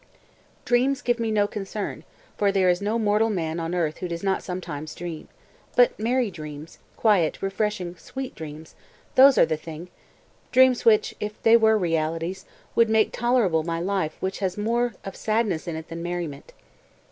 220. 0.65 0.65
"Dreams 0.65 1.01
give 1.03 1.19
me 1.19 1.29
no 1.29 1.45
concern, 1.45 2.03
for 2.35 2.51
there 2.51 2.69
is 2.69 2.81
no 2.81 2.97
mortal 2.97 3.29
man 3.29 3.59
on 3.59 3.75
earth 3.75 3.99
who 3.99 4.07
does 4.07 4.23
not 4.23 4.41
sometimes 4.41 4.95
dream. 4.95 5.27
But 5.75 5.99
merry 5.99 6.31
dreams! 6.31 6.79
quiet, 6.97 7.39
refreshing, 7.39 7.95
sweet 7.97 8.33
dreams! 8.33 8.73
Those 9.13 9.37
are 9.37 9.45
the 9.45 9.57
thing! 9.57 9.89
Dreams 10.51 10.85
which, 10.85 11.13
if 11.19 11.39
they 11.43 11.55
were 11.55 11.77
realities, 11.77 12.45
would 12.73 12.89
make 12.89 13.11
tolerable 13.11 13.61
my 13.61 13.79
life 13.79 14.17
which 14.19 14.39
has 14.39 14.57
more 14.57 14.95
of 15.05 15.15
sadness 15.15 15.67
in 15.67 15.75
it 15.75 15.89
than 15.89 16.01
merriment." 16.01 16.53